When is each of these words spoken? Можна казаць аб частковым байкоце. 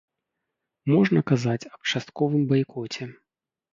Можна 0.93 1.19
казаць 1.31 1.69
аб 1.73 1.81
частковым 1.99 2.43
байкоце. 2.53 3.03